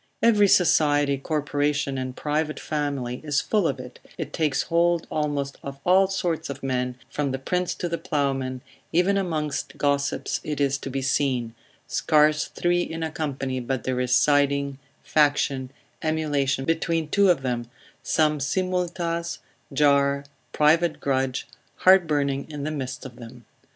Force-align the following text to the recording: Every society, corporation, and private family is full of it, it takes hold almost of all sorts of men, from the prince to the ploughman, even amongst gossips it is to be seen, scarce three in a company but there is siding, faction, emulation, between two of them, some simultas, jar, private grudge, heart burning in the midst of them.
Every 0.23 0.47
society, 0.47 1.19
corporation, 1.19 1.99
and 1.99 2.15
private 2.15 2.59
family 2.59 3.21
is 3.23 3.39
full 3.39 3.67
of 3.67 3.79
it, 3.79 3.99
it 4.17 4.33
takes 4.33 4.63
hold 4.63 5.05
almost 5.11 5.59
of 5.61 5.79
all 5.85 6.07
sorts 6.07 6.49
of 6.49 6.63
men, 6.63 6.95
from 7.07 7.29
the 7.29 7.37
prince 7.37 7.75
to 7.75 7.87
the 7.87 7.99
ploughman, 7.99 8.61
even 8.91 9.15
amongst 9.15 9.77
gossips 9.77 10.41
it 10.43 10.59
is 10.59 10.79
to 10.79 10.89
be 10.89 11.03
seen, 11.03 11.53
scarce 11.85 12.45
three 12.45 12.81
in 12.81 13.03
a 13.03 13.11
company 13.11 13.59
but 13.59 13.83
there 13.83 13.99
is 13.99 14.11
siding, 14.11 14.79
faction, 15.03 15.69
emulation, 16.01 16.65
between 16.65 17.07
two 17.07 17.29
of 17.29 17.43
them, 17.43 17.69
some 18.01 18.39
simultas, 18.39 19.37
jar, 19.71 20.25
private 20.51 20.99
grudge, 20.99 21.47
heart 21.75 22.07
burning 22.07 22.49
in 22.49 22.63
the 22.63 22.71
midst 22.71 23.05
of 23.05 23.17
them. 23.17 23.45